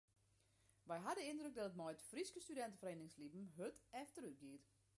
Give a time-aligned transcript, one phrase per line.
[0.87, 4.65] Wy ha de yndruk dat it mei it Fryske studinteferieningslibben hurd efterútgiet.